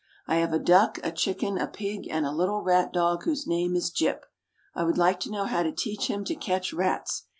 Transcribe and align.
I 0.25 0.37
have 0.37 0.51
a 0.51 0.57
duck, 0.57 0.97
a 1.03 1.11
chicken, 1.11 1.59
a 1.59 1.67
pig, 1.67 2.07
and 2.09 2.25
a 2.25 2.31
little 2.31 2.63
rat 2.63 2.91
dog 2.91 3.23
whose 3.25 3.45
name 3.45 3.75
is 3.75 3.91
Jip. 3.91 4.25
I 4.73 4.83
would 4.83 4.97
like 4.97 5.19
to 5.19 5.31
know 5.31 5.45
how 5.45 5.61
to 5.61 5.71
teach 5.71 6.07
him 6.09 6.23
to 6.23 6.33
catch 6.33 6.73
rats. 6.73 7.25